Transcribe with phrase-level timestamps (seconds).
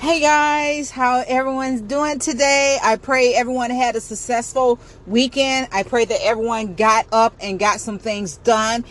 [0.00, 2.78] Hey guys, how everyone's doing today?
[2.82, 5.68] I pray everyone had a successful weekend.
[5.72, 8.86] I pray that everyone got up and got some things done.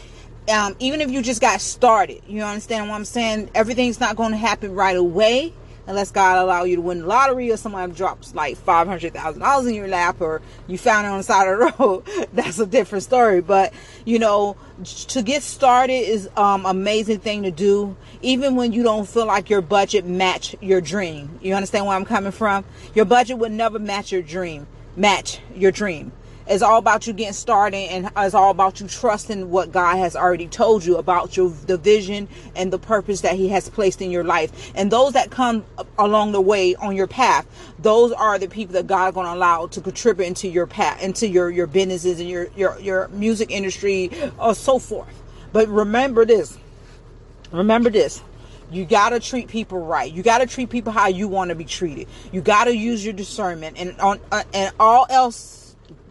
[0.54, 3.50] Um, even if you just got started, you understand what I'm saying?
[3.56, 5.52] Everything's not going to happen right away
[5.90, 9.42] unless God allow you to win the lottery or someone drops like five hundred thousand
[9.42, 12.30] dollars in your lap or you found it on the side of the road.
[12.32, 13.42] That's a different story.
[13.42, 13.74] But
[14.06, 19.10] you know, to get started is um amazing thing to do, even when you don't
[19.10, 21.40] feel like your budget match your dream.
[21.42, 22.66] You understand where I'm coming from?
[22.94, 24.68] Your budget would never match your dream.
[24.96, 26.12] Match your dream.
[26.50, 30.16] It's all about you getting started and it's all about you trusting what God has
[30.16, 34.10] already told you about your the vision and the purpose that he has placed in
[34.10, 34.72] your life.
[34.74, 35.64] And those that come
[36.00, 37.46] along the way on your path,
[37.78, 41.04] those are the people that God is going to allow to contribute into your path,
[41.04, 45.22] into your your businesses and your your your music industry or so forth.
[45.54, 46.58] But remember this.
[47.52, 48.24] Remember this
[48.72, 50.12] you got to treat people right.
[50.12, 52.08] You got to treat people how you want to be treated.
[52.32, 55.59] You got to use your discernment and on uh, and all else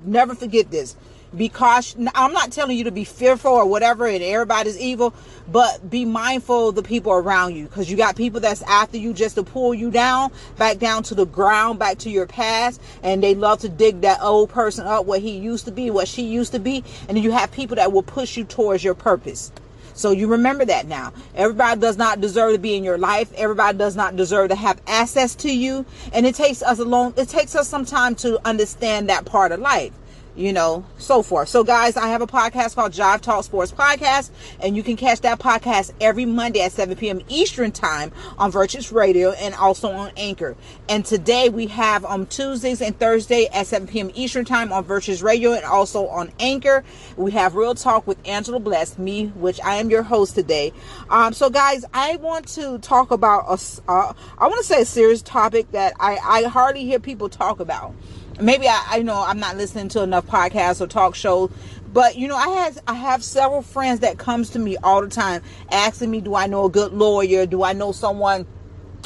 [0.04, 0.96] Never forget this.
[1.36, 5.12] Because I'm not telling you to be fearful or whatever and everybody's evil,
[5.52, 9.12] but be mindful of the people around you because you got people that's after you
[9.12, 13.22] just to pull you down, back down to the ground, back to your past, and
[13.22, 16.22] they love to dig that old person up, what he used to be, what she
[16.22, 19.52] used to be, and you have people that will push you towards your purpose.
[19.98, 21.12] So you remember that now.
[21.34, 23.32] Everybody does not deserve to be in your life.
[23.34, 25.84] Everybody does not deserve to have access to you.
[26.12, 29.50] And it takes us a long, it takes us some time to understand that part
[29.50, 29.92] of life
[30.38, 31.48] you know, so forth.
[31.48, 35.22] So, guys, I have a podcast called Jive Talk Sports Podcast, and you can catch
[35.22, 37.20] that podcast every Monday at 7 p.m.
[37.28, 40.56] Eastern Time on Virtuous Radio and also on Anchor.
[40.88, 44.12] And today we have on Tuesdays and Thursday at 7 p.m.
[44.14, 46.84] Eastern Time on Virtuous Radio and also on Anchor.
[47.16, 50.72] We have Real Talk with Angela Bless, me, which I am your host today.
[51.10, 53.58] Um, so, guys, I want to talk about a,
[53.90, 57.58] uh, I want to say a serious topic that I, I hardly hear people talk
[57.58, 57.92] about
[58.40, 61.50] maybe I, I know I'm not listening to enough podcasts or talk shows
[61.92, 65.08] but you know i have i have several friends that comes to me all the
[65.08, 67.46] time asking me do i know a good lawyer?
[67.46, 68.46] Do i know someone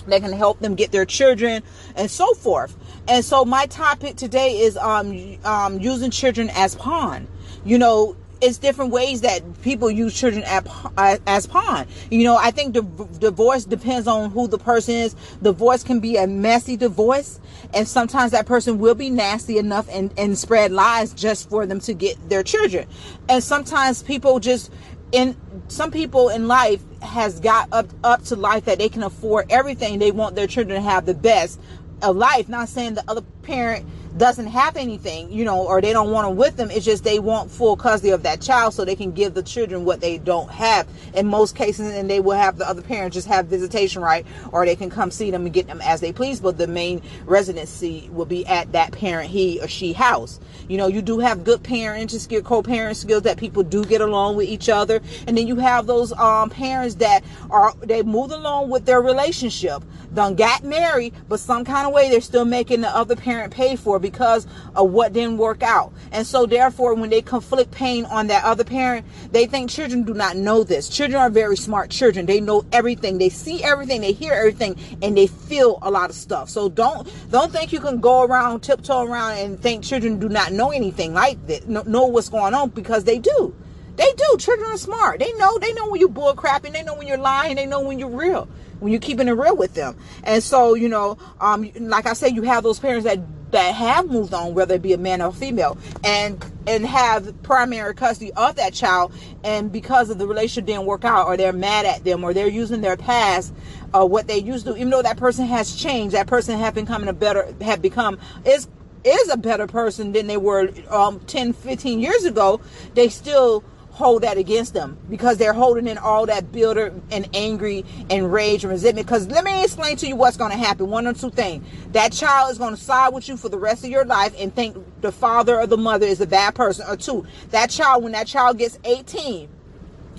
[0.06, 1.62] that can help them get their children?
[1.97, 2.76] and so forth.
[3.09, 7.28] And so my topic today is um, um using children as pawn.
[7.65, 11.86] You know it's different ways that people use children as, pawn.
[12.10, 12.82] You know, I think the
[13.20, 15.14] divorce depends on who the person is.
[15.41, 17.41] Divorce can be a messy divorce,
[17.72, 21.78] and sometimes that person will be nasty enough and, and spread lies just for them
[21.80, 22.88] to get their children.
[23.28, 24.72] And sometimes people just
[25.12, 25.36] in
[25.69, 30.00] some people in life has got up up to life that they can afford everything.
[30.00, 31.60] They want their children to have the best
[32.03, 32.48] of life.
[32.48, 33.86] Not saying the other parent
[34.17, 36.71] doesn't have anything, you know, or they don't want them with them.
[36.71, 39.84] It's just they want full custody of that child so they can give the children
[39.84, 43.28] what they don't have in most cases, and they will have the other parent just
[43.28, 46.41] have visitation right, or they can come see them and get them as they please.
[46.41, 50.41] But the main residency will be at that parent, he or she house.
[50.69, 54.37] You know, you do have good parenting skills, co-parent skills that people do get along
[54.37, 58.71] with each other, and then you have those um, parents that are they move along
[58.71, 59.83] with their relationship,
[60.15, 63.77] done got married, but some kind of way they're still making the other parent pay
[63.77, 64.47] for because
[64.77, 65.93] of what didn't work out.
[66.11, 70.13] And so therefore when they conflict pain on that other parent, they think children do
[70.13, 70.89] not know this.
[70.89, 72.27] Children are very smart children.
[72.27, 73.19] They know everything.
[73.19, 76.51] They see everything, they hear everything, and they feel a lot of stuff.
[76.51, 80.53] So don't don't think you can go around tiptoe around and think children do not
[80.53, 81.69] know anything like that.
[81.69, 83.55] Know, what's going on because they do.
[83.97, 84.37] They do.
[84.39, 85.21] Children are smart.
[85.21, 85.59] They know.
[85.59, 86.73] They know when you're bull crapping.
[86.73, 87.57] They know when you're lying.
[87.57, 88.49] They know when you're real.
[88.81, 89.97] When you're keeping it real with them.
[90.25, 93.19] And so, you know, um, like I said, you have those parents that
[93.53, 97.43] that have moved on, whether it be a man or a female, and and have
[97.43, 99.13] primary custody of that child,
[99.45, 102.49] and because of the relationship didn't work out, or they're mad at them, or they're
[102.49, 103.55] using their past,
[103.95, 107.07] or what they used to, even though that person has changed, that person have become
[107.07, 108.69] a better, have become is
[109.05, 112.61] is a better person than they were um, 10, 15 years ago.
[112.95, 117.84] They still hold that against them because they're holding in all that bitter and angry
[118.10, 119.06] and rage and resentment.
[119.06, 120.88] Because let me explain to you what's going to happen.
[120.88, 121.66] One or two things.
[121.92, 124.54] That child is going to side with you for the rest of your life and
[124.54, 126.86] think the father or the mother is a bad person.
[126.89, 129.48] Or two, that child, when that child gets 18,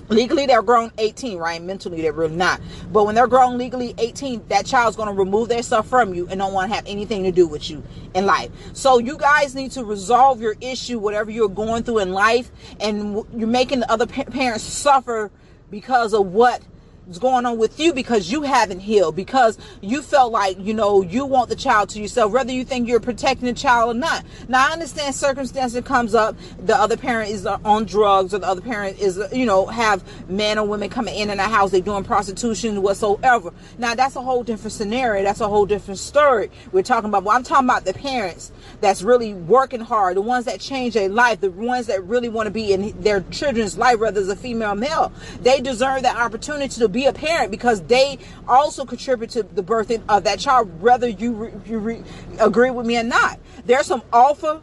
[0.08, 1.62] legally they're grown 18 right?
[1.62, 2.60] Mentally they're really not.
[2.92, 6.26] But when they're grown legally 18 that child's going to remove their stuff from you
[6.28, 7.82] and don't want to have anything to do with you
[8.14, 8.50] in life.
[8.72, 13.24] So you guys need to resolve your issue whatever you're going through in life and
[13.36, 15.30] you're making the other parents suffer
[15.70, 16.62] because of what
[17.08, 21.02] is going on with you because you haven't healed, because you felt like, you know,
[21.02, 24.24] you want the child to yourself, whether you think you're protecting the child or not.
[24.48, 28.38] Now, I understand circumstance that comes up, the other parent is uh, on drugs or
[28.38, 31.44] the other parent is, uh, you know, have men or women coming in in the
[31.44, 33.52] house, they doing prostitution whatsoever.
[33.78, 35.22] Now, that's a whole different scenario.
[35.22, 36.50] That's a whole different story.
[36.72, 40.46] We're talking about, well, I'm talking about the parents that's really working hard, the ones
[40.46, 43.98] that change their life, the ones that really want to be in their children's life,
[43.98, 45.12] whether it's a female or male.
[45.40, 48.18] They deserve that opportunity to be a parent because they
[48.48, 52.02] also contribute to the birthing of that child, whether you, re, you re,
[52.40, 53.38] agree with me or not.
[53.66, 54.62] There's some awful,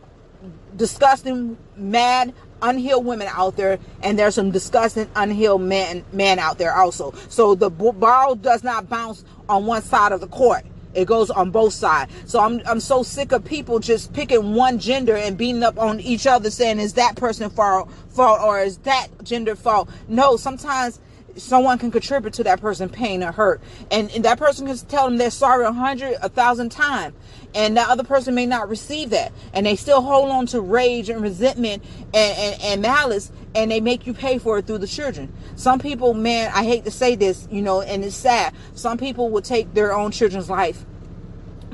[0.75, 6.73] disgusting, mad, unhealed women out there, and there's some disgusting, unhealed men men out there
[6.73, 7.13] also.
[7.29, 10.65] So the ball does not bounce on one side of the court.
[10.93, 12.11] It goes on both sides.
[12.25, 15.99] So I'm I'm so sick of people just picking one gender and beating up on
[15.99, 19.89] each other, saying is that person fault fault or is that gender fault?
[20.07, 20.99] No, sometimes
[21.37, 23.61] someone can contribute to that person pain or hurt.
[23.89, 27.15] And, and that person can tell them they're sorry a hundred a thousand times.
[27.53, 29.31] And that other person may not receive that.
[29.53, 31.83] And they still hold on to rage and resentment
[32.13, 35.31] and, and, and malice and they make you pay for it through the children.
[35.55, 38.53] Some people man i hate to say this you know and it's sad.
[38.75, 40.85] Some people will take their own children's life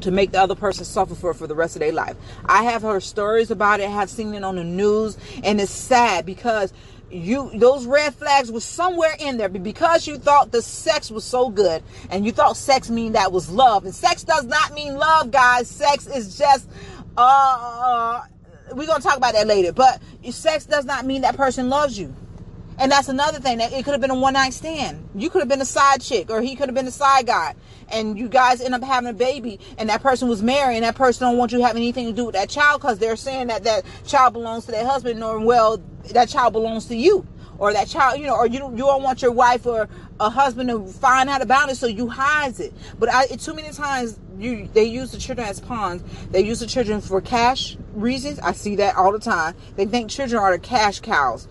[0.02, 2.16] to make the other person suffer for for the rest of their life.
[2.46, 6.26] I have heard stories about it, have seen it on the news, and it's sad
[6.26, 6.74] because
[7.10, 11.24] you those red flags were somewhere in there but because you thought the sex was
[11.24, 14.96] so good and you thought sex mean that was love and sex does not mean
[14.96, 15.70] love guys.
[15.70, 16.70] Sex is just
[17.16, 18.22] uh
[18.74, 20.02] we're gonna talk about that later but
[20.32, 22.14] sex does not mean that person loves you
[22.80, 25.40] and that's another thing that it could have been a one night stand you could
[25.40, 27.56] have been a side chick or he could have been a side guy
[27.90, 30.96] and you guys end up having a baby and that person was married and that
[30.96, 33.64] person don't want you have anything to do with that child because they're saying that
[33.64, 35.82] that child belongs to their husband or well
[36.14, 37.26] that child belongs to you
[37.60, 39.90] or that child, you know, or you you don't want your wife or
[40.20, 42.74] a husband to find out about it, so you hide it.
[43.00, 46.04] But I, too many times, you they use the children as pawns.
[46.32, 48.40] They use the children for cash reasons.
[48.40, 49.56] I see that all the time.
[49.76, 51.48] They think children are the cash cows,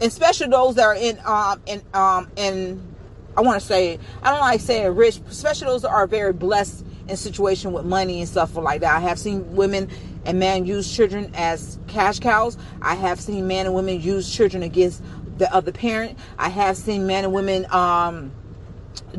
[0.00, 2.94] especially those that are in um in um in
[3.36, 6.84] I want to say I don't like saying rich, especially those that are very blessed
[7.08, 8.96] in situation with money and stuff like that.
[8.96, 9.88] I have seen women
[10.24, 12.58] and men use children as cash cows.
[12.82, 15.02] I have seen men and women use children against
[15.38, 16.18] the other parent.
[16.38, 18.32] I have seen men and women um,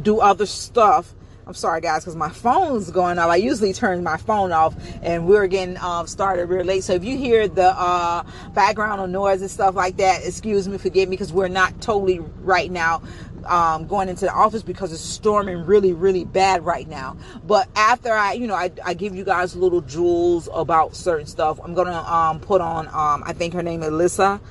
[0.01, 1.13] do other stuff.
[1.47, 3.29] I'm sorry, guys, because my phone's going off.
[3.29, 6.83] I usually turn my phone off, and we're getting um, started real late.
[6.83, 8.23] So if you hear the uh,
[8.53, 12.69] background noise and stuff like that, excuse me, forgive me, because we're not totally right
[12.69, 13.01] now
[13.45, 17.15] um, going into the office because it's storming really, really bad right now.
[17.45, 21.59] But after I, you know, I, I give you guys little jewels about certain stuff.
[21.63, 22.87] I'm gonna um, put on.
[22.87, 24.41] Um, I think her name is Alyssa,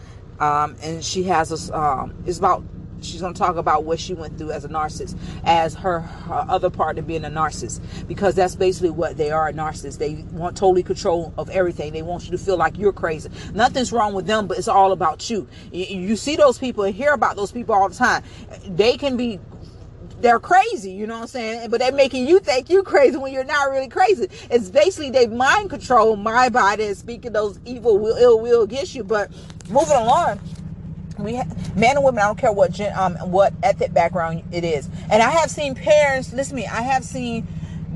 [0.41, 1.79] um, and she has a.
[1.79, 2.65] Um, it's about
[3.03, 6.45] she's going to talk about what she went through as a narcissist as her, her
[6.49, 10.15] other part of being a narcissist because that's basically what they are a narcissist they
[10.33, 14.15] want totally control of everything they want you to feel like you're crazy nothing's wrong
[14.15, 17.37] with them but it's all about you you, you see those people and hear about
[17.37, 18.23] those people all the time
[18.67, 19.39] they can be
[20.21, 21.71] they're crazy, you know what I'm saying?
[21.71, 24.29] But they're making you think you crazy when you're not really crazy.
[24.51, 28.95] It's basically they mind control my body and speaking those evil will, ill will against
[28.95, 29.05] you.
[29.05, 29.31] But
[29.69, 30.41] moving along,
[31.19, 31.33] we
[31.75, 34.89] men and women i don't care what gen, um what ethnic background it is.
[35.11, 37.47] And i have seen parents listen to me i have seen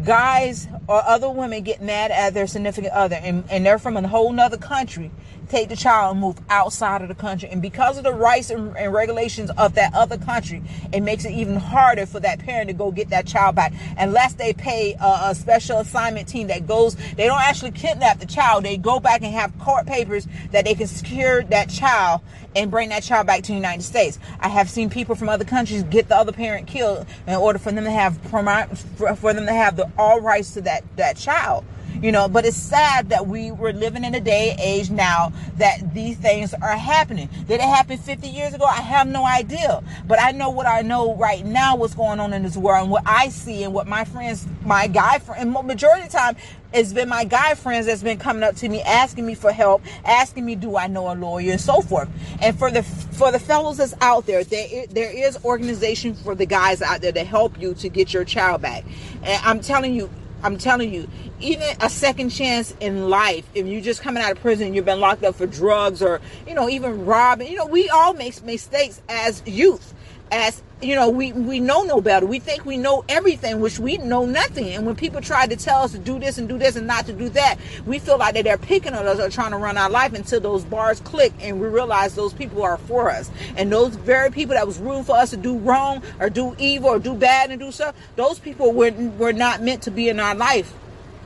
[0.05, 4.09] guys or other women get mad at their significant other and, and they're from a
[4.09, 5.11] whole nother country
[5.51, 7.49] take the child and move outside of the country.
[7.49, 10.63] And because of the rights and, and, regulations of that other country,
[10.93, 14.35] it makes it even harder for that parent to go get that child back unless
[14.35, 18.65] they pay a, a special assignment team that goes, they don't actually kidnap the child.
[18.65, 22.21] They go back and have court papers that they can secure that child
[22.55, 24.19] and bring that child back to the United States.
[24.41, 27.73] I have seen people from other countries get the other parent killed in order for
[27.73, 31.65] them to have for them to have the all rights to that that child
[32.03, 35.95] you know but it's sad that we were living in a day age now that
[35.95, 37.29] these things are happening.
[37.47, 38.65] Did it happen 50 years ago?
[38.65, 39.83] I have no idea.
[40.07, 42.91] But i know what i know right now what's going on in this world and
[42.91, 46.37] what i see and what my friends my guy friend and majority of the time
[46.73, 49.83] it's been my guy friends that's been coming up to me asking me for help
[50.05, 51.53] asking me do i know a lawyer?
[51.53, 52.09] and so forth.
[52.41, 56.47] And for the for the fellows that's out there there, there is organization for the
[56.47, 58.85] guys out there to help you to get your child back.
[59.23, 60.11] And i'm telling you
[60.43, 61.07] I'm telling you,
[61.41, 65.01] even a second chance in life, if you're just coming out of prison, you've been
[65.01, 69.01] locked up for drugs or, you know, even robbing, you know, we all make mistakes
[69.09, 69.95] as youth,
[70.31, 72.25] as you know, we, we know no better.
[72.25, 74.69] We think we know everything, which we know nothing.
[74.71, 77.05] And when people try to tell us to do this and do this and not
[77.07, 79.77] to do that, we feel like that they're picking on us or trying to run
[79.77, 83.31] our life until those bars click and we realize those people are for us.
[83.57, 86.89] And those very people that was rooting for us to do wrong or do evil
[86.89, 90.19] or do bad and do stuff, those people were, were not meant to be in
[90.19, 90.73] our life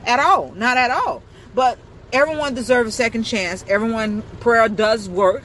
[0.05, 0.51] at all.
[0.53, 1.23] Not at all.
[1.53, 1.77] But
[2.11, 3.63] everyone deserves a second chance.
[3.67, 5.43] Everyone, prayer does work,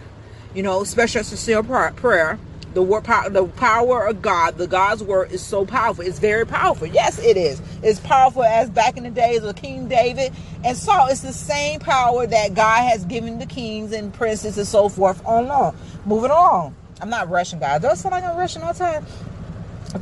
[0.54, 2.38] you know, especially sincere prayer
[2.74, 6.04] the word power, the power of God, the God's word is so powerful.
[6.04, 6.86] It's very powerful.
[6.86, 7.60] Yes, it is.
[7.82, 10.32] It's powerful as back in the days of King David
[10.64, 11.08] and Saul.
[11.08, 15.24] It's the same power that God has given the kings and princes and so forth
[15.26, 15.76] on along.
[16.04, 16.76] Moving along.
[17.00, 17.80] I'm not rushing, guys.
[17.80, 19.06] Does sound like I'm rushing all the time?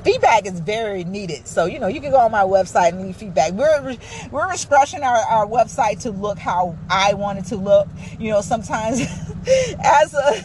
[0.04, 3.16] Feedback is very needed so you know you can go on my website and leave
[3.16, 3.96] feedback we're
[4.30, 8.40] we're restructuring our, our website to look how i want it to look you know
[8.40, 9.00] sometimes
[9.82, 10.44] as a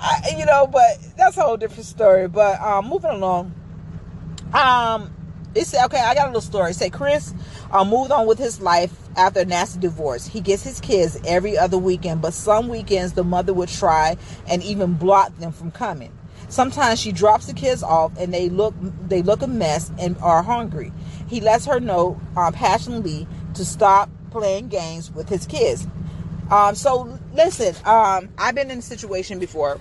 [0.00, 2.28] I, you know, but that's a whole different story.
[2.28, 3.54] But um, moving along,
[4.52, 5.14] um,
[5.54, 6.72] it said, okay, I got a little story.
[6.72, 7.34] Said Chris
[7.70, 10.26] uh, moved on with his life after a nasty divorce.
[10.26, 14.16] He gets his kids every other weekend, but some weekends the mother would try
[14.48, 16.12] and even block them from coming.
[16.50, 18.74] Sometimes she drops the kids off and they look
[19.08, 20.92] they look a mess and are hungry.
[21.28, 25.86] He lets her know um, passionately to stop playing games with his kids.
[26.50, 29.78] Um, so listen, um, I've been in a situation before.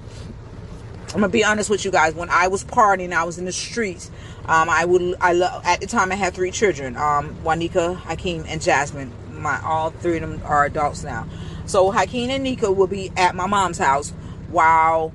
[1.08, 2.14] I'm gonna be honest with you guys.
[2.14, 4.12] When I was partying, I was in the streets.
[4.46, 8.46] Um, I would, I lo- at the time I had three children, um, Juanika, Hakeem,
[8.48, 9.12] and Jasmine.
[9.32, 11.28] My all three of them are adults now.
[11.66, 14.12] So Hakeem and Nika will be at my mom's house,
[14.50, 15.14] while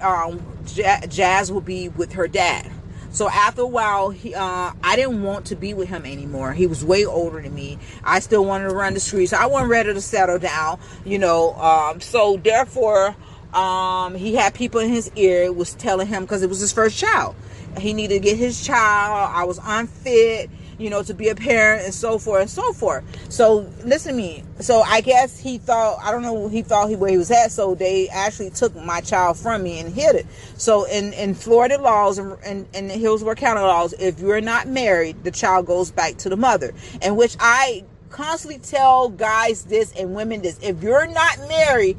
[0.00, 0.40] um,
[0.74, 2.70] Jazz will be with her dad.
[3.10, 6.52] So after a while, he, uh, I didn't want to be with him anymore.
[6.52, 7.78] He was way older than me.
[8.04, 9.32] I still wanted to run the streets.
[9.32, 11.54] I wasn't ready to settle down, you know.
[11.54, 13.16] Um, so therefore,
[13.54, 16.98] um, he had people in his ear was telling him because it was his first
[16.98, 17.34] child.
[17.78, 19.32] He needed to get his child.
[19.34, 23.04] I was unfit you know, to be a parent and so forth and so forth.
[23.30, 24.44] So listen to me.
[24.60, 27.52] So I guess he thought I don't know he thought he where he was at.
[27.52, 30.26] So they actually took my child from me and hid it.
[30.56, 35.24] So in in Florida laws and in, in Hillsborough County laws, if you're not married,
[35.24, 36.72] the child goes back to the mother.
[37.02, 41.96] And which I constantly tell guys this and women this: if you're not married.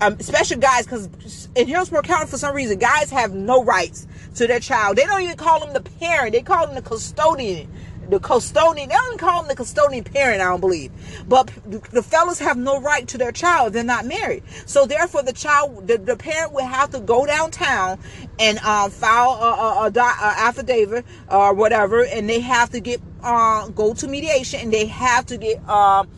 [0.00, 4.46] Um, especially guys, because in Hillsborough County, for some reason, guys have no rights to
[4.46, 4.96] their child.
[4.96, 7.70] They don't even call them the parent; they call them the custodian
[8.08, 8.88] the custodian.
[8.88, 10.90] They don't call them the custodian parent, I don't believe.
[11.28, 13.72] But the fellas have no right to their child.
[13.72, 14.42] They're not married.
[14.66, 17.98] So therefore, the child, the, the parent would have to go downtown
[18.38, 23.00] and um, file a, a, a, a, affidavit or whatever, and they have to get
[23.22, 26.08] uh, go to mediation, and they have to get um,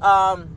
[0.00, 0.48] um,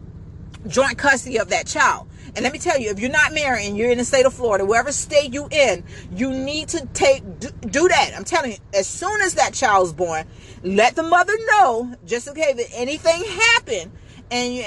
[0.67, 2.07] joint custody of that child.
[2.35, 4.33] And let me tell you, if you're not married and you're in the state of
[4.33, 8.11] Florida, wherever state you in, you need to take do, do that.
[8.13, 10.25] I'm telling you, as soon as that child's born,
[10.65, 13.91] let the mother know, just in case anything happen,
[14.31, 14.63] and you,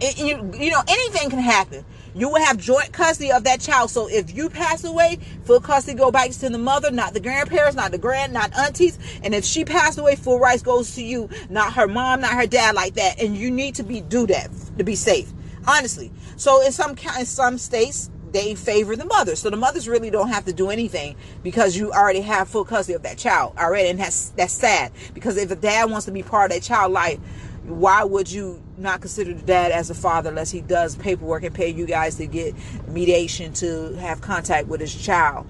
[0.00, 1.84] and you, you know, anything can happen.
[2.14, 3.90] You will have joint custody of that child.
[3.90, 7.76] So if you pass away, full custody go back to the mother, not the grandparents,
[7.76, 8.98] not the grand, not aunties.
[9.22, 12.46] And if she passed away, full rights goes to you, not her mom, not her
[12.46, 13.20] dad, like that.
[13.20, 15.30] And you need to be do that to be safe
[15.66, 16.12] honestly.
[16.36, 19.34] So in some in some states, they favor the mother.
[19.34, 22.94] So the mothers really don't have to do anything because you already have full custody
[22.94, 24.92] of that child already, and that's that's sad.
[25.14, 27.18] Because if the dad wants to be part of that child life,
[27.64, 31.54] why would you not consider the dad as a father unless he does paperwork and
[31.54, 32.54] pay you guys to get
[32.88, 35.46] mediation to have contact with his child?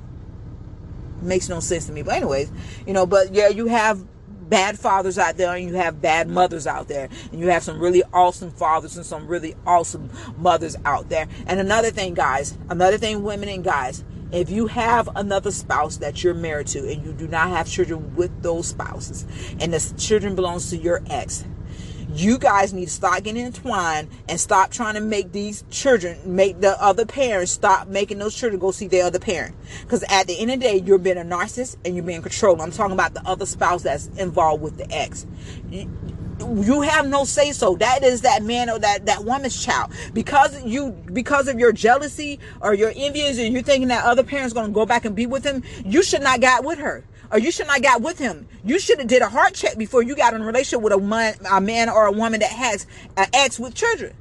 [1.23, 2.02] Makes no sense to me.
[2.02, 2.52] But anyways,
[2.87, 4.05] you know, but yeah, you have
[4.49, 7.09] bad fathers out there and you have bad mothers out there.
[7.31, 11.29] And you have some really awesome fathers and some really awesome mothers out there.
[11.47, 16.23] And another thing guys another thing women and guys if you have another spouse that
[16.23, 19.25] you're married to and you do not have children with those spouses
[19.61, 21.45] and the children belongs to your ex
[22.13, 26.61] you guys need to start getting entwined and stop trying to make these children make
[26.61, 29.55] the other parents stop making those children go see their other parent.
[29.83, 32.61] Because at the end of the day you're being a narcissist and you're being controlled.
[32.61, 35.27] I'm talking about the other spouse that's involved with the ex.
[35.71, 39.91] You, have no say so that is that man or that that woman's child.
[40.13, 44.53] Because you because of your jealousy or your envious and you're thinking that other parents
[44.53, 47.38] going to go back and be with him you should not got with her or
[47.38, 48.49] you should not got with him.
[48.64, 50.99] You should have did a heart check before you got in a relationship with a
[50.99, 54.14] man, a man or a woman that has an ex with children.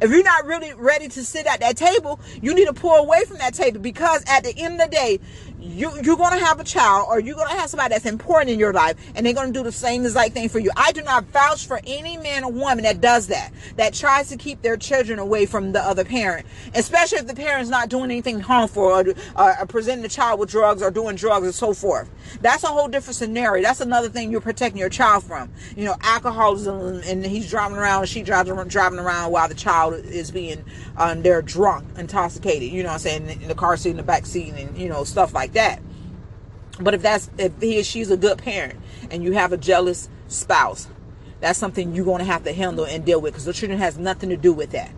[0.00, 3.24] If you're not really ready to sit at that table, you need to pull away
[3.24, 5.20] from that table because at the end of the day,
[5.64, 8.72] you you're gonna have a child or you're gonna have somebody that's important in your
[8.72, 10.70] life and they're gonna do the same exact thing for you.
[10.76, 14.36] I do not vouch for any man or woman that does that, that tries to
[14.36, 18.40] keep their children away from the other parent, especially if the parent's not doing anything
[18.40, 19.04] harmful or,
[19.36, 22.10] uh, or presenting the child with drugs or doing drugs and so forth.
[22.40, 23.62] That's a whole different scenario.
[23.62, 25.50] That's another thing you're protecting your child from.
[25.76, 30.30] You know, alcoholism and he's driving around she drives driving around while the child is
[30.30, 30.64] being
[30.96, 32.70] um, they're drunk, intoxicated.
[32.70, 33.42] You know what I'm saying?
[33.42, 35.80] In the car seat, in the back seat, and you know stuff like that.
[36.80, 38.78] But if that's if he or she's a good parent
[39.10, 40.88] and you have a jealous spouse,
[41.40, 43.98] that's something you're going to have to handle and deal with because the children has
[43.98, 44.90] nothing to do with that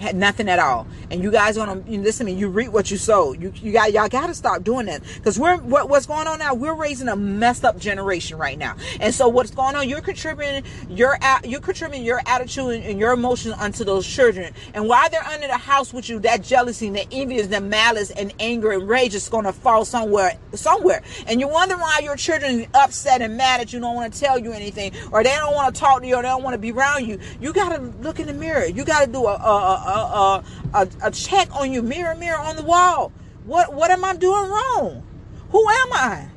[0.00, 0.86] had nothing at all.
[1.10, 2.38] And you guys gonna you listen to me.
[2.38, 3.32] You reap what you sow.
[3.32, 6.38] You you got y'all got to stop doing that because we're what, what's going on
[6.38, 6.54] now.
[6.54, 8.76] We're raising a messed up generation right now.
[9.00, 9.88] And so what's going on?
[9.88, 14.52] You're contributing your you're contributing your attitude and, and your emotions unto those children.
[14.74, 18.10] And while they're under the house with you, that jealousy, and the envy, the malice,
[18.10, 21.02] and anger and rage is going to fall somewhere somewhere.
[21.26, 24.20] And you wonder why your children are upset and mad at you, don't want to
[24.20, 26.54] tell you anything, or they don't want to talk to you, or they don't want
[26.54, 27.18] to be around you.
[27.40, 28.66] You got to look in the mirror.
[28.66, 32.62] You got to do a a, a, a check on you, mirror, mirror on the
[32.62, 33.12] wall.
[33.44, 35.06] What what am I doing wrong?
[35.50, 36.28] Who am I?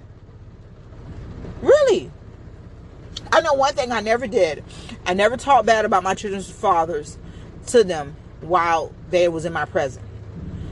[1.62, 2.12] Really?
[3.32, 4.64] I know one thing I never did.
[5.06, 7.18] I never talked bad about my children's fathers
[7.68, 10.06] to them while they was in my presence.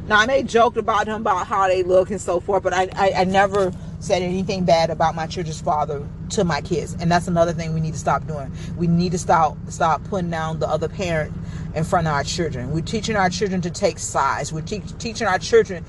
[0.07, 2.87] Now I may joke about them about how they look and so forth, but I,
[2.95, 6.95] I, I never said anything bad about my children's father to my kids.
[6.99, 8.51] And that's another thing we need to stop doing.
[8.77, 11.33] We need to stop stop putting down the other parent
[11.77, 12.71] in front of our children.
[12.71, 14.51] We're teaching our children to take sides.
[14.51, 15.85] We're te- teaching our children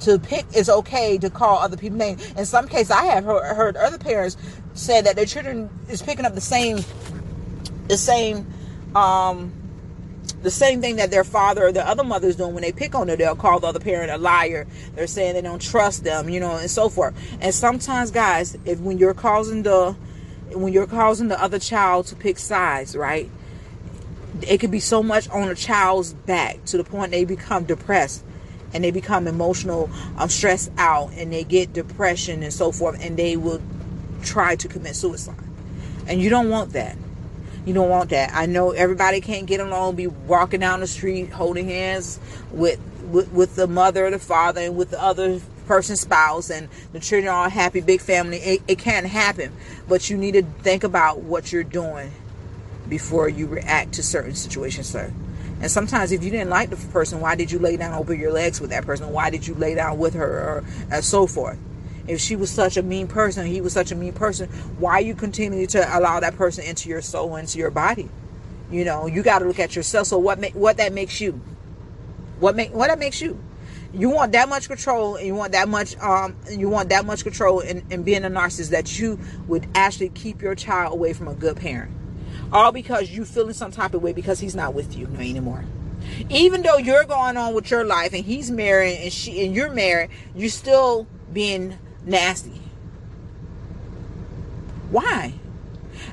[0.00, 0.46] to pick.
[0.52, 2.24] It's okay to call other people names.
[2.32, 4.36] In some cases, I have heard, other parents
[4.74, 6.78] say that their children is picking up the same,
[7.88, 8.46] the same,
[8.94, 9.52] um,
[10.42, 12.94] the same thing that their father or the other mother is doing when they pick
[12.94, 13.16] on her.
[13.16, 14.68] They'll call the other parent a liar.
[14.94, 17.14] They're saying they don't trust them, you know, and so forth.
[17.40, 19.96] And sometimes, guys, if when you're causing the
[20.52, 23.28] when you're causing the other child to pick sides, right?
[24.40, 28.24] It could be so much on a child's back to the point they become depressed
[28.72, 33.18] and they become emotional, um, stressed out, and they get depression and so forth, and
[33.18, 33.60] they will
[34.22, 35.36] try to commit suicide.
[36.06, 36.96] And you don't want that.
[37.64, 38.32] You don't want that.
[38.34, 42.18] I know everybody can't get along, be walking down the street holding hands
[42.50, 46.98] with with, with the mother the father and with the other person's spouse and the
[46.98, 48.38] children are happy big family.
[48.38, 49.52] It, it can't happen.
[49.88, 52.10] But you need to think about what you're doing
[52.92, 55.10] before you react to certain situations, sir.
[55.62, 58.30] And sometimes, if you didn't like the person, why did you lay down over your
[58.30, 59.10] legs with that person?
[59.10, 61.58] Why did you lay down with her, or and so forth?
[62.06, 65.14] If she was such a mean person, he was such a mean person, why you
[65.14, 68.10] continue to allow that person into your soul, into your body?
[68.70, 70.08] You know, you got to look at yourself.
[70.08, 71.40] So what make what that makes you?
[72.40, 73.42] What make what that makes you?
[73.94, 77.22] You want that much control, and you want that much um, you want that much
[77.22, 81.34] control in being a narcissist that you would actually keep your child away from a
[81.34, 81.90] good parent,
[82.52, 85.64] all because you feeling some type of way because he's not with you anymore
[86.28, 89.70] even though you're going on with your life and he's married and she and you're
[89.70, 92.60] married, you're still being nasty.
[94.90, 95.34] Why?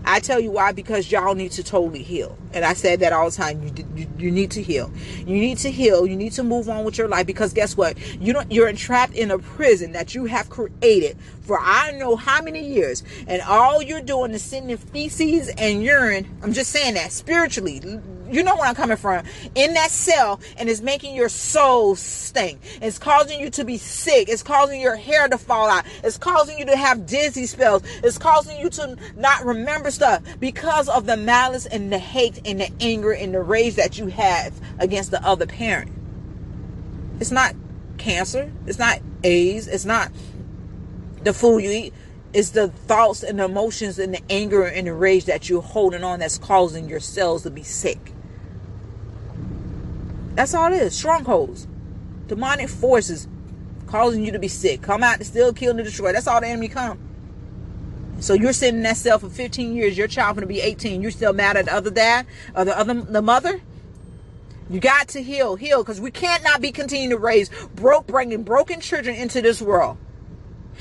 [0.05, 2.38] I tell you why because y'all need to totally heal.
[2.53, 3.62] And I said that all the time.
[3.63, 4.91] You, you, you need to heal.
[5.19, 6.05] You need to heal.
[6.07, 7.97] You need to move on with your life because guess what?
[8.21, 8.51] You don't.
[8.51, 11.17] You're entrapped in a prison that you have created
[11.49, 16.27] for I know how many years, and all you're doing is sending feces and urine.
[16.43, 17.79] I'm just saying that spiritually
[18.31, 22.59] you know where I'm coming from, in that cell and it's making your soul stink.
[22.81, 24.29] It's causing you to be sick.
[24.29, 25.85] It's causing your hair to fall out.
[26.03, 27.83] It's causing you to have dizzy spells.
[28.03, 32.59] It's causing you to not remember stuff because of the malice and the hate and
[32.59, 35.91] the anger and the rage that you have against the other parent.
[37.19, 37.55] It's not
[37.97, 38.51] cancer.
[38.65, 39.67] It's not AIDS.
[39.67, 40.11] It's not
[41.23, 41.93] the food you eat
[42.33, 46.03] it's the thoughts and the emotions and the anger and the rage that you're holding
[46.03, 48.13] on that's causing your cells to be sick.
[50.39, 50.95] That's all it is.
[50.95, 51.67] Strongholds.
[52.28, 53.28] Demonic forces
[53.88, 54.82] causing you to be sick.
[54.82, 56.13] Come out to steal, kill, and destroy.
[56.13, 56.97] That's all the enemy come.
[58.21, 59.97] So you're sitting in that cell for 15 years.
[59.97, 61.02] Your child going to be 18.
[61.02, 62.25] You're still mad at the other dad
[62.56, 63.60] or the other the mother.
[64.69, 68.43] You got to heal, heal, because we can't not be continuing to raise broke, bringing
[68.43, 69.97] broken children into this world.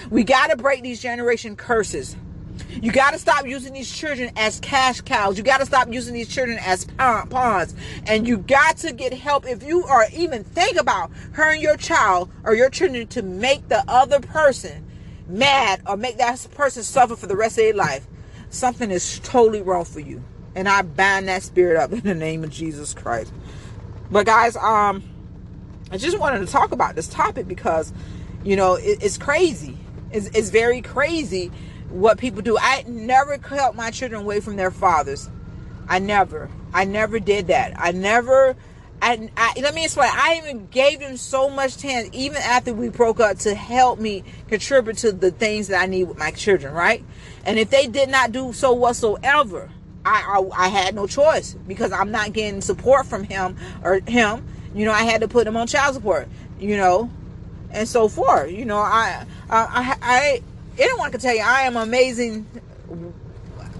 [0.08, 2.14] We got to break these generation curses.
[2.82, 5.38] You got to stop using these children as cash cows.
[5.38, 7.74] You got to stop using these children as pawns.
[8.06, 12.30] And you got to get help if you are even think about hurting your child
[12.44, 14.86] or your children to make the other person
[15.28, 18.06] mad or make that person suffer for the rest of their life.
[18.50, 20.22] Something is totally wrong for you.
[20.54, 23.32] And I bind that spirit up in the name of Jesus Christ.
[24.10, 25.02] But guys, um,
[25.92, 27.92] I just wanted to talk about this topic because
[28.44, 29.76] You know, it, it's crazy.
[30.12, 31.50] It's, it's very crazy
[31.90, 32.56] what people do.
[32.58, 35.28] I never kept my children away from their fathers.
[35.88, 36.50] I never.
[36.72, 37.72] I never did that.
[37.76, 38.56] I never.
[39.00, 40.10] I, I, let me explain.
[40.12, 44.24] I even gave them so much chance, even after we broke up, to help me
[44.48, 47.04] contribute to the things that I need with my children, right?
[47.44, 49.70] And if they did not do so whatsoever,
[50.04, 54.46] I, I, I had no choice because I'm not getting support from him or him.
[54.74, 56.28] You know, I had to put him on child support.
[56.58, 57.08] You know,
[57.70, 58.50] and so forth.
[58.50, 60.42] You know, I I I,
[60.78, 62.46] anyone can tell you I am amazing.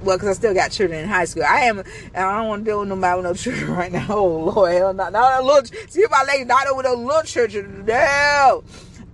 [0.03, 1.43] Well, because I still got children in high school.
[1.43, 1.81] I am.
[1.81, 4.07] and I don't want to deal with nobody with no children right now.
[4.11, 5.65] Oh Lord, hell, not not a little.
[5.89, 7.85] See my lady, not with a little children.
[7.87, 8.63] No,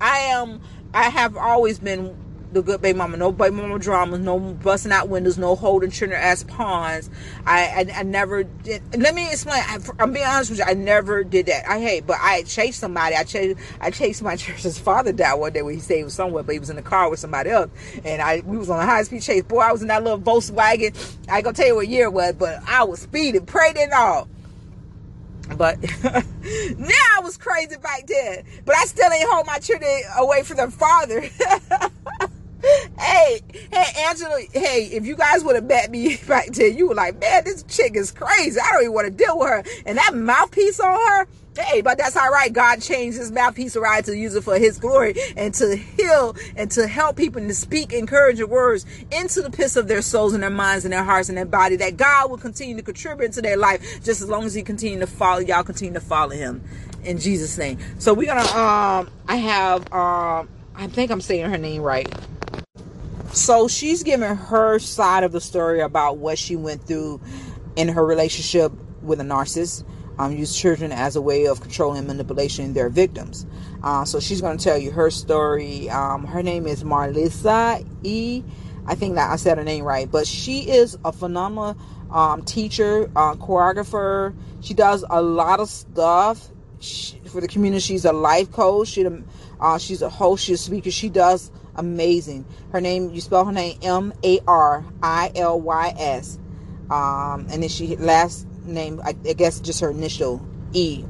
[0.01, 0.61] I am.
[0.93, 2.15] I have always been
[2.55, 3.17] the good baby mama.
[3.17, 4.21] No baby mama dramas.
[4.21, 5.37] No busting out windows.
[5.37, 7.11] No holding children as pawns.
[7.45, 8.83] I, I, I never did.
[8.97, 9.63] Let me explain.
[9.67, 10.65] I, am being honest with you.
[10.65, 11.69] I never did that.
[11.69, 13.17] I hate, but I chased somebody.
[13.17, 13.61] I chased.
[13.81, 16.53] I chased my church's father down one day when he said he was somewhere, but
[16.53, 17.71] he was in the car with somebody else,
[18.05, 19.43] and I we was on a high speed chase.
[19.43, 21.17] Boy, I was in that little Volkswagen.
[21.29, 24.29] I gonna tell you what year it was, but I was speeding, prayed and all.
[25.57, 26.15] But now
[27.17, 28.45] I was crazy back then.
[28.65, 31.25] But I still ain't hold my children away from their father.
[32.99, 36.95] hey, hey, Angela, hey, if you guys would have met me back then, you were
[36.95, 38.59] like, man, this chick is crazy.
[38.61, 39.65] I don't even want to deal with her.
[39.87, 42.53] And that mouthpiece on her, hey, but that's all right.
[42.53, 46.71] God changed his mouthpiece around to use it for his glory and to heal and
[46.73, 50.43] to help people and to speak encouraging words into the pits of their souls and
[50.43, 53.43] their minds and their hearts and their body that God will continue to contribute to
[53.43, 56.63] their life just as long as he continue to follow y'all continue to follow him
[57.05, 57.79] in Jesus name.
[57.99, 62.13] So we're gonna um I have um I think I'm saying her name right.
[63.35, 67.21] So she's giving her side of the story about what she went through
[67.75, 68.71] in her relationship
[69.03, 69.85] with a narcissist.
[70.21, 73.45] Um, use children as a way of controlling and manipulation their victims.
[73.83, 75.91] Uh, so she's going to tell you her story.
[75.91, 78.45] Um, her name is Marlisa E.
[78.87, 81.77] I think that I said her name right, but she is a phenomenal
[82.13, 84.33] um, teacher, uh, choreographer.
[84.61, 87.81] She does a lot of stuff she, for the community.
[87.81, 88.89] She's a life coach.
[88.89, 89.05] She,
[89.59, 90.45] uh, she's a host.
[90.45, 90.93] She's a speaker.
[90.93, 92.45] She does amazing.
[92.73, 96.39] Her name, you spell her name M A R I L Y S.
[96.91, 101.05] Um, and then she last name, I, I guess just her initial E,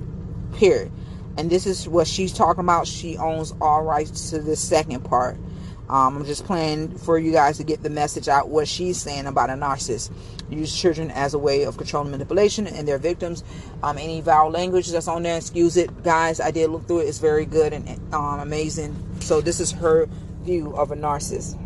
[0.55, 0.93] period.
[1.37, 2.87] And this is what she's talking about.
[2.87, 5.37] She owns all rights to this second part.
[5.89, 9.27] Um, I'm just playing for you guys to get the message out what she's saying
[9.27, 10.11] about a narcissist.
[10.49, 13.45] Use children as a way of controlling manipulation and their victims.
[13.83, 16.41] Um, any vowel language that's on there, excuse it, guys.
[16.41, 17.09] I did look through it.
[17.09, 18.97] It's very good and um, amazing.
[19.21, 20.09] So this is her
[20.45, 21.59] view of a narcissist.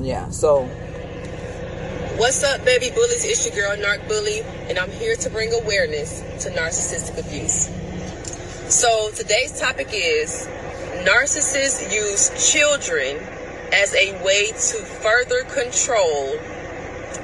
[0.00, 0.64] Yeah, so.
[2.16, 3.24] What's up, baby bullies?
[3.24, 7.68] It's your girl, Narc Bully, and I'm here to bring awareness to narcissistic abuse.
[8.72, 10.46] So today's topic is
[11.04, 13.18] narcissists use children
[13.72, 16.38] as a way to further control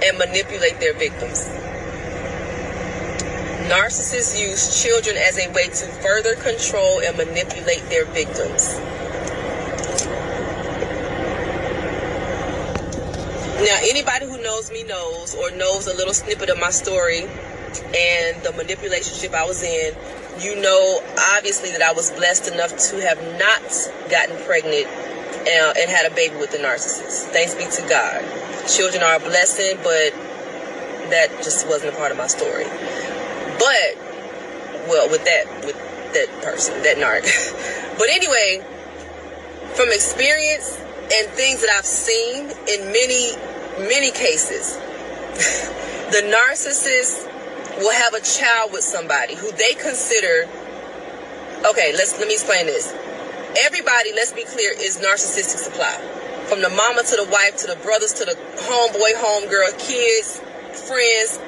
[0.03, 1.47] and manipulate their victims.
[3.69, 8.79] Narcissists use children as a way to further control and manipulate their victims.
[13.59, 18.43] Now, anybody who knows me knows or knows a little snippet of my story and
[18.45, 19.97] the manipulation I was in,
[20.39, 21.03] you know,
[21.35, 23.61] obviously, that I was blessed enough to have not
[24.09, 27.35] gotten pregnant and, and had a baby with a narcissist.
[27.35, 28.23] Thanks be to God.
[28.69, 30.15] Children are a blessing, but
[31.11, 32.65] that just wasn't a part of my story.
[33.59, 33.99] But,
[34.87, 35.77] well, with that, with
[36.15, 37.27] that person, that narc.
[37.99, 38.65] but anyway,
[39.75, 40.79] from experience,
[41.13, 43.33] and things that I've seen in many,
[43.89, 44.77] many cases.
[46.13, 47.27] the narcissist
[47.79, 50.49] will have a child with somebody who they consider
[51.67, 52.93] okay, let's let me explain this.
[53.65, 55.95] Everybody, let's be clear, is narcissistic supply.
[56.47, 60.41] From the mama to the wife to the brothers to the homeboy, homegirl, kids,
[60.87, 61.41] friends,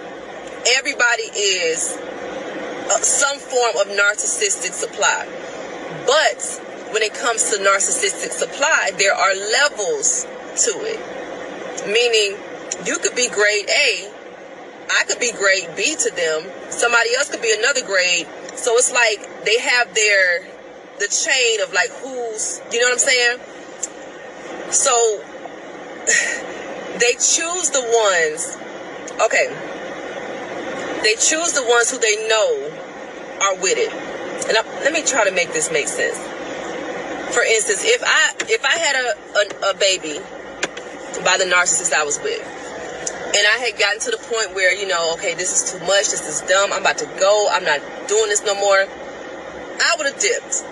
[0.76, 5.26] everybody is uh, some form of narcissistic supply.
[6.06, 6.40] But
[6.92, 10.26] when it comes to narcissistic supply, there are levels
[10.64, 10.98] to it.
[11.86, 12.36] Meaning,
[12.84, 14.10] you could be grade A,
[14.90, 18.26] I could be grade B to them, somebody else could be another grade.
[18.56, 20.46] So it's like they have their
[20.98, 23.38] the chain of like who's, you know what I'm saying?
[24.70, 25.22] So
[26.98, 28.58] they choose the ones,
[29.22, 29.48] okay,
[31.02, 32.70] they choose the ones who they know
[33.42, 33.92] are with it.
[34.48, 36.18] And I, let me try to make this make sense
[37.32, 39.06] for instance, if I if I had a,
[39.38, 40.18] a, a baby
[41.24, 44.86] by the narcissist I was with, and I had gotten to the point where you
[44.86, 47.80] know, okay, this is too much, this is dumb, I'm about to go, I'm not
[48.08, 48.86] doing this no more.
[49.82, 50.62] I would have dipped.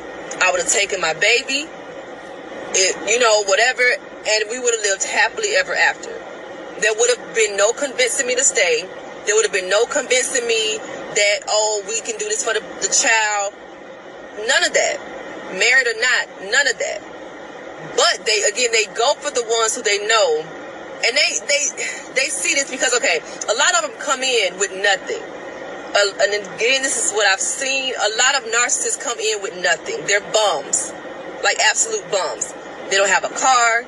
[0.42, 1.66] I would have taken my baby
[2.74, 6.10] it, you know, whatever, and we would have lived happily ever after.
[6.80, 8.82] There would have been no convincing me to stay.
[9.26, 12.60] There would have been no convincing me that, oh, we can do this for the,
[12.80, 13.54] the child.
[14.46, 14.96] None of that.
[15.56, 17.00] Married or not, none of that.
[17.96, 20.44] But they, again, they go for the ones who they know.
[20.98, 21.62] And they, they,
[22.14, 25.22] they see this because, okay, a lot of them come in with nothing.
[25.94, 27.94] Uh, and again, this is what I've seen.
[27.94, 30.04] A lot of narcissists come in with nothing.
[30.06, 30.92] They're bums.
[31.42, 32.52] Like absolute bums.
[32.90, 33.84] They don't have a car.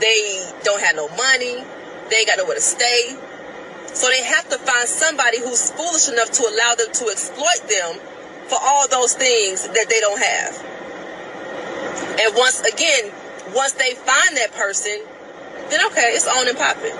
[0.00, 1.62] They don't have no money.
[2.10, 3.16] They ain't got nowhere to stay.
[3.86, 7.98] So they have to find somebody who's foolish enough to allow them to exploit them
[8.50, 10.54] for all those things that they don't have.
[12.20, 13.12] And once again,
[13.54, 15.00] once they find that person,
[15.70, 16.92] then okay, it's on and popping.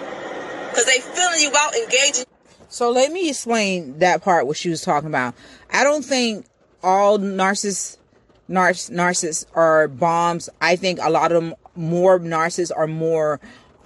[0.70, 2.24] Because they feeling you out, engaging.
[2.68, 5.34] So let me explain that part what she was talking about.
[5.72, 6.46] I don't think
[6.82, 7.98] all narcissists
[8.48, 10.48] narciss narcissists are bombs.
[10.60, 13.40] I think a lot of them more narcissists are more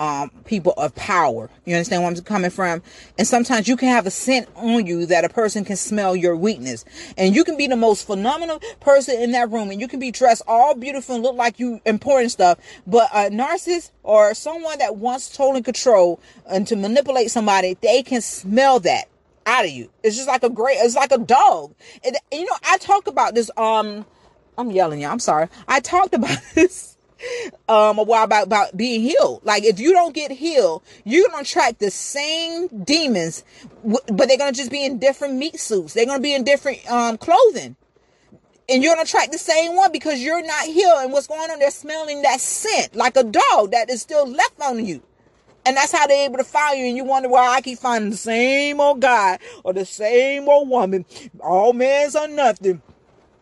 [0.05, 1.49] um, people of power.
[1.65, 2.83] You understand where I'm coming from?
[3.19, 6.37] And sometimes you can have a scent on you that a person can smell your
[6.37, 6.85] weakness.
[7.17, 10.11] And you can be the most phenomenal person in that room and you can be
[10.11, 12.59] dressed all beautiful and look like you important stuff.
[12.87, 18.21] But a narcissist or someone that wants total control and to manipulate somebody, they can
[18.21, 19.05] smell that
[19.47, 19.91] out of you.
[20.03, 21.75] It's just like a great, it's like a dog.
[22.05, 24.05] And, you know, I talk about this, um,
[24.59, 25.13] I'm yelling y'all.
[25.13, 25.49] I'm sorry.
[25.67, 26.94] I talked about this
[27.69, 29.41] um a while about about being healed.
[29.45, 33.45] Like if you don't get healed, you're gonna attract the same demons,
[33.85, 35.95] but they're gonna just be in different meat suits.
[35.95, 37.77] They're gonna be in different um clothing.
[38.69, 41.03] And you're gonna attract the same one because you're not healed.
[41.03, 41.59] And what's going on?
[41.59, 45.03] They're smelling that scent like a dog that is still left on you.
[45.67, 46.87] And that's how they're able to find you.
[46.87, 50.69] And you wonder why I keep finding the same old guy or the same old
[50.69, 51.07] woman.
[51.41, 52.83] All men's are nothing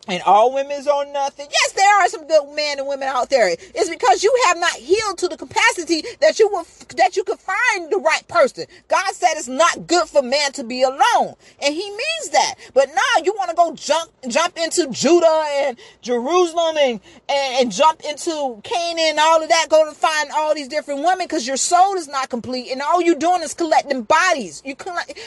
[0.08, 1.46] and all women's on nothing.
[1.50, 3.48] Yes, there are some good men and women out there.
[3.48, 7.38] It's because you have not healed to the capacity that you will that you could
[7.38, 8.66] find the right person.
[8.88, 12.54] God said it's not good for man to be alone, and He means that.
[12.74, 17.72] But now you want to go jump jump into Judah and Jerusalem and, and and
[17.72, 19.66] jump into Canaan and all of that.
[19.68, 23.00] Go to find all these different women because your soul is not complete, and all
[23.00, 24.62] you're doing is collecting bodies.
[24.64, 25.18] You collect.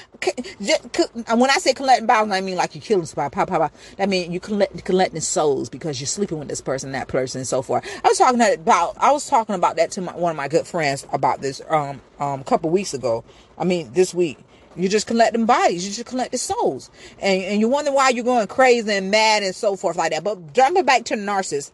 [1.34, 3.34] When I say collecting bodies, I mean like you're killing somebody.
[3.34, 3.74] Pop, pop, pop.
[3.98, 7.48] That means you collect collecting souls because you're sleeping with this person, that person, and
[7.48, 7.86] so forth.
[8.04, 10.68] I was talking about I was talking about that to my, one of my good
[10.68, 13.24] friends about this um um couple weeks ago.
[13.58, 14.38] I mean this week.
[14.78, 15.88] You're just collecting bodies.
[15.88, 19.56] You just collecting souls, and and you wonder why you're going crazy and mad and
[19.56, 20.24] so forth like that.
[20.24, 21.72] But jumping back to the narcissist,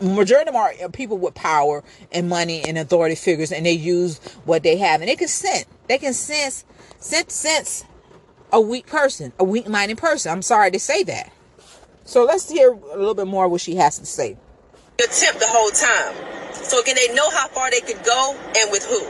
[0.00, 1.82] majority of them are people with power
[2.12, 5.66] and money and authority figures and they use what they have and they can sense
[5.88, 6.64] they can sense
[6.98, 7.84] sense sense
[8.52, 11.32] a weak person a weak minded person i'm sorry to say that
[12.04, 14.36] so let's hear a little bit more what she has to say.
[15.02, 16.14] Attempt the whole time.
[16.52, 19.00] So can they know how far they could go and with who?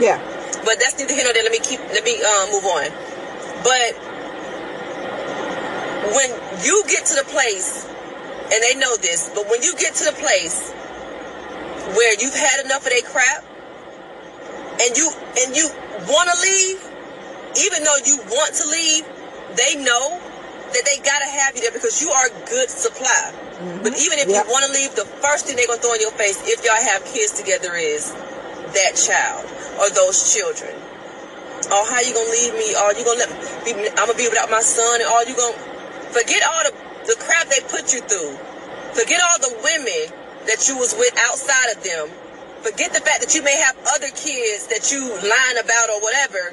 [0.00, 0.18] Yeah.
[0.64, 1.42] But that's neither here nor there.
[1.42, 1.80] Let me keep.
[1.80, 2.88] Let me uh, move on.
[3.62, 3.92] But
[6.14, 6.30] when
[6.64, 7.84] you get to the place,
[8.52, 10.70] and they know this, but when you get to the place
[11.96, 13.44] where you've had enough of their crap,
[14.80, 15.10] and you
[15.44, 15.68] and you
[16.08, 16.80] want to leave,
[17.66, 19.04] even though you want to leave,
[19.56, 20.20] they know
[20.74, 23.30] that they gotta have you there because you are good supply.
[23.30, 23.86] Mm-hmm.
[23.86, 24.44] But even if yep.
[24.44, 26.74] you want to leave, the first thing they're gonna throw in your face if y'all
[26.74, 28.10] have kids together is
[28.74, 29.46] that child
[29.78, 30.74] or those children.
[31.70, 32.74] Oh, how you gonna leave me?
[32.74, 33.30] Are you gonna let
[33.64, 33.88] me?
[33.94, 35.56] I'm gonna be without my son, and all you gonna
[36.10, 36.74] forget all the
[37.14, 38.34] the crap they put you through.
[38.98, 40.02] Forget all the women
[40.50, 42.10] that you was with outside of them.
[42.66, 46.52] Forget the fact that you may have other kids that you lying about or whatever.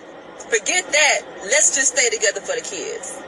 [0.52, 1.18] Forget that.
[1.50, 3.22] Let's just stay together for the kids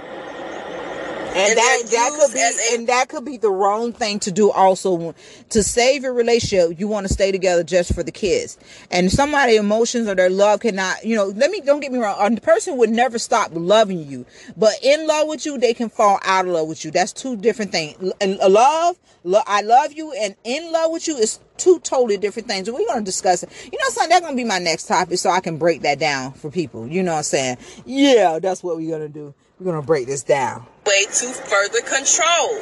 [1.35, 4.31] and, and that that could be a- and that could be the wrong thing to
[4.31, 5.15] do also
[5.49, 8.57] to save your relationship you want to stay together just for the kids
[8.91, 12.37] and somebody emotions or their love cannot you know let me don't get me wrong
[12.37, 14.25] a person would never stop loving you
[14.57, 17.35] but in love with you they can fall out of love with you that's two
[17.35, 21.79] different things and love lo- i love you and in love with you is two
[21.79, 22.69] totally different things.
[22.69, 23.49] We're going to discuss it.
[23.71, 25.99] You know, son, that's going to be my next topic so I can break that
[25.99, 26.87] down for people.
[26.87, 27.57] You know what I'm saying?
[27.85, 29.33] Yeah, that's what we're going to do.
[29.59, 30.65] We're going to break this down.
[30.85, 32.57] Way to further control.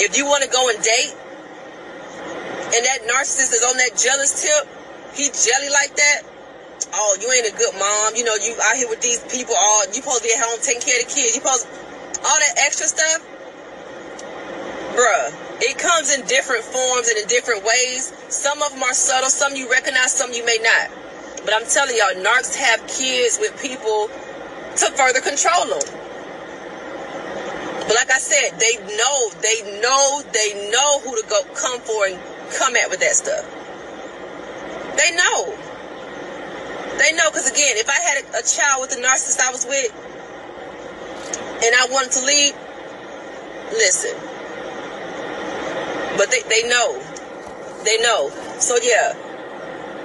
[0.00, 1.14] If you want to go and date,
[2.74, 4.66] and that narcissist is on that jealous tip,
[5.14, 6.22] he jelly like that.
[6.92, 8.16] Oh, you ain't a good mom.
[8.16, 9.54] You know, you out here with these people.
[9.54, 11.36] All you supposed to be at home taking care of the kids.
[11.36, 11.68] You supposed
[12.26, 13.20] all that extra stuff,
[14.96, 15.30] bruh.
[15.62, 18.10] It comes in different forms and in different ways.
[18.28, 19.30] Some of them are subtle.
[19.30, 20.10] Some you recognize.
[20.12, 20.90] Some you may not.
[21.44, 24.10] But I'm telling y'all, narcs have kids with people
[24.76, 25.86] to further control them.
[27.86, 32.06] But like I said, they know, they know, they know who to go come for
[32.06, 32.18] and
[32.56, 33.44] come at with that stuff.
[34.96, 35.54] They know.
[36.98, 39.66] They know because again, if I had a, a child with the narcissist I was
[39.66, 39.92] with,
[41.64, 42.54] and I wanted to leave,
[43.72, 44.16] listen.
[46.16, 47.02] But they, they know.
[47.84, 48.30] They know.
[48.58, 49.23] So yeah.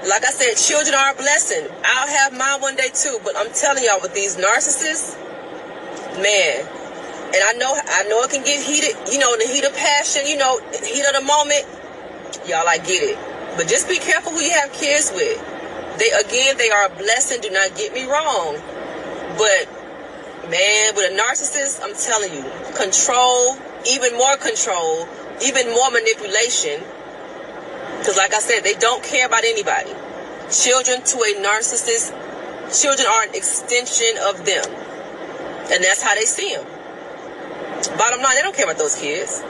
[0.08, 1.68] Like I said, children are a blessing.
[1.84, 5.20] I'll have mine one day too, but I'm telling y'all with these narcissists,
[6.24, 6.64] man,
[7.36, 10.24] and I know I know it can get heated, you know, the heat of passion,
[10.26, 11.68] you know, heat of the moment.
[12.48, 13.18] Y'all, I get it.
[13.58, 15.36] But just be careful who you have kids with.
[16.00, 17.42] They again, they are a blessing.
[17.42, 18.56] Do not get me wrong.
[19.36, 19.68] But
[20.50, 25.08] man, with a narcissist, I'm telling you, control, even more control,
[25.44, 26.80] even more manipulation.
[28.10, 29.92] Because, like I said, they don't care about anybody.
[30.50, 32.10] Children to a narcissist,
[32.82, 34.66] children are an extension of them.
[35.72, 36.66] And that's how they see them.
[38.00, 39.44] Bottom line, they don't care about those kids.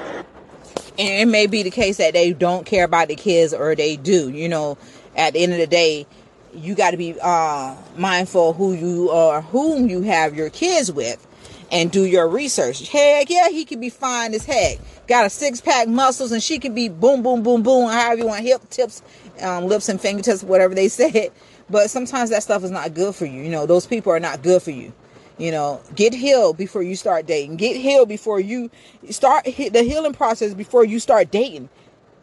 [0.98, 3.96] And it may be the case that they don't care about the kids or they
[3.96, 4.30] do.
[4.30, 4.78] You know,
[5.16, 6.06] at the end of the day,
[6.54, 11.26] you got to be uh, mindful who you are, whom you have your kids with,
[11.72, 12.88] and do your research.
[12.90, 14.80] Heck yeah, he could be fine as heck.
[15.08, 18.28] Got a six pack muscles, and she could be boom, boom, boom, boom, however you
[18.28, 19.02] want, hip tips,
[19.42, 21.32] um, lips and fingertips, whatever they said.
[21.70, 23.42] But sometimes that stuff is not good for you.
[23.42, 24.92] You know, those people are not good for you.
[25.38, 27.58] You know, get healed before you start dating.
[27.58, 28.70] Get healed before you
[29.10, 31.70] start the healing process before you start dating.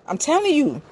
[0.07, 0.83] I'm telling you,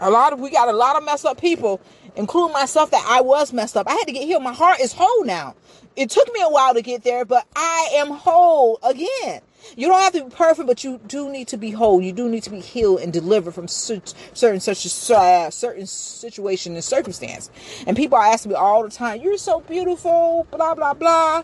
[0.00, 1.80] a lot of we got a lot of messed up people,
[2.16, 3.86] including myself, that I was messed up.
[3.86, 4.42] I had to get healed.
[4.42, 5.54] My heart is whole now.
[5.98, 9.40] It took me a while to get there, but I am whole again.
[9.76, 12.00] You don't have to be perfect, but you do need to be whole.
[12.00, 16.74] You do need to be healed and delivered from certain such a uh, certain situation
[16.74, 17.50] and circumstance.
[17.84, 21.42] And people are asking me all the time, "You're so beautiful," blah blah blah.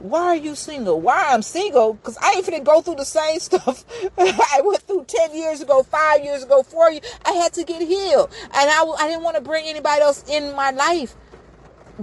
[0.00, 1.00] Why are you single?
[1.00, 1.92] Why I'm single?
[1.94, 3.84] Because I ain't finna go through the same stuff
[4.18, 7.04] I went through 10 years ago, 5 years ago, 4 years.
[7.24, 8.32] I had to get healed.
[8.52, 11.14] And I, I didn't want to bring anybody else in my life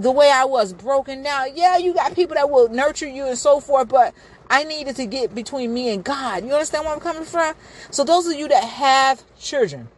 [0.00, 1.48] the way I was broken down.
[1.54, 4.14] Yeah, you got people that will nurture you and so forth, but
[4.48, 6.44] I needed to get between me and God.
[6.44, 7.54] You understand where I'm coming from?
[7.90, 9.88] So those of you that have children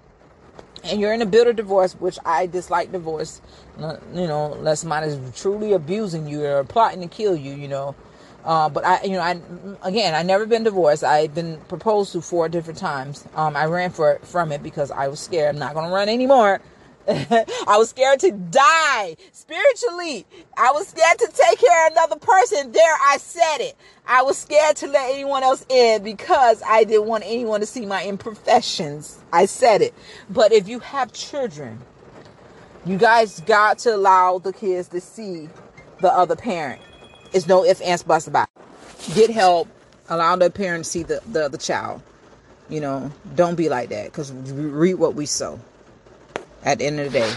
[0.85, 3.41] and you're in a bitter divorce, which I dislike divorce,
[3.79, 7.95] you know, unless somebody is truly abusing you or plotting to kill you, you know.
[8.45, 9.41] Uh, but I, you know, I
[9.83, 11.05] again, I never been divorced.
[11.05, 13.25] I've been proposed to four different times.
[13.37, 15.55] Um, I ran for from it because I was scared.
[15.55, 16.61] I'm not gonna run anymore.
[17.09, 20.25] I was scared to die spiritually.
[20.57, 22.71] I was scared to take care of another person.
[22.71, 23.77] There, I said it.
[24.07, 27.87] I was scared to let anyone else in because I didn't want anyone to see
[27.87, 29.19] my imperfections.
[29.33, 29.95] I said it.
[30.31, 31.81] But if you have children,
[32.87, 35.49] you guys got to allow the kids to see
[36.01, 36.81] the other parent.
[37.33, 39.15] It's no ifs, ands, buts about it.
[39.15, 39.69] Get help.
[40.09, 42.01] Allow the parent to see the, the other child.
[42.69, 45.59] You know, don't be like that because we reap what we sow
[46.65, 47.35] at the end of the day.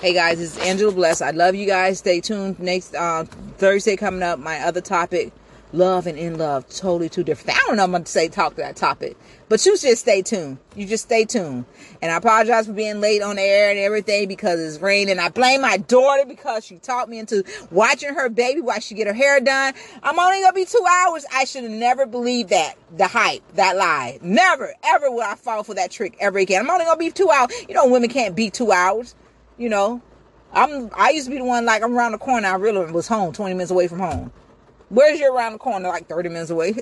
[0.00, 1.20] Hey guys, it's Angela Bless.
[1.22, 1.98] I love you guys.
[1.98, 2.58] Stay tuned.
[2.58, 3.24] Next uh,
[3.58, 5.32] Thursday coming up, my other topic,
[5.72, 7.56] love and in love, totally two different.
[7.56, 9.16] I don't know I'm gonna say talk to that topic,
[9.48, 10.58] but you just stay tuned.
[10.76, 11.64] You just stay tuned.
[12.00, 15.18] And I apologize for being late on air and everything because it's raining.
[15.18, 19.06] I blame my daughter because she talked me into watching her baby while she get
[19.06, 19.74] her hair done.
[20.02, 21.24] I'm only gonna be two hours.
[21.32, 22.74] I should have never believed that.
[22.96, 24.18] The hype, that lie.
[24.22, 26.62] Never, ever would I fall for that trick ever again.
[26.62, 27.50] I'm only gonna be two hours.
[27.68, 29.14] You know, women can't be two hours.
[29.58, 30.02] You know,
[30.52, 30.90] I'm.
[30.94, 32.48] I used to be the one like I'm around the corner.
[32.48, 34.32] I really was home, 20 minutes away from home.
[34.92, 36.74] Where's your around the corner, like 30 minutes away?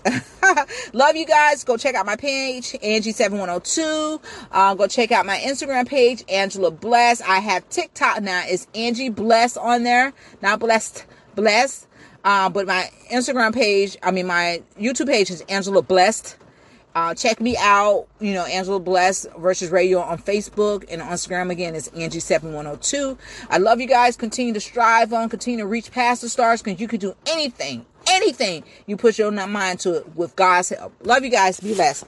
[0.93, 1.63] Love you guys.
[1.63, 4.21] Go check out my page, Angie7102.
[4.51, 7.21] Uh, go check out my Instagram page, Angela Bless.
[7.21, 8.43] I have TikTok now.
[8.47, 10.13] It's Angie Bless on there.
[10.43, 11.87] Not blessed, bless.
[12.25, 16.37] Uh, but my Instagram page, I mean, my YouTube page is Angela Blessed.
[16.97, 21.53] Uh, check me out, you know, Angela Bless versus Radio on Facebook and on Instagram
[21.53, 23.17] again is Angie7102.
[23.49, 24.17] I love you guys.
[24.17, 27.87] Continue to strive on, continue to reach past the stars because you can do anything
[28.11, 30.93] anything you put your mind to it with God's help.
[31.03, 31.61] Love you guys.
[31.61, 32.07] Be blessed.